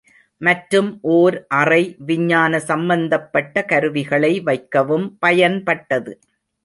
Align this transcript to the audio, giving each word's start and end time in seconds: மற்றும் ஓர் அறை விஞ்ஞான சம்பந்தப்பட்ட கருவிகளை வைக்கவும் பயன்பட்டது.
மற்றும் 0.41 0.87
ஓர் 1.15 1.35
அறை 1.49 1.83
விஞ்ஞான 1.99 2.59
சம்பந்தப்பட்ட 2.69 3.65
கருவிகளை 3.65 4.33
வைக்கவும் 4.41 5.07
பயன்பட்டது. 5.25 6.13